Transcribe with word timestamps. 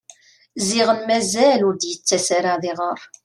Ziɣen 0.67 1.01
mazal 1.07 1.61
ur 1.67 1.73
d-t-yettas 1.75 2.27
ara 2.37 2.49
ad 2.53 2.63
iɣer. 2.71 2.99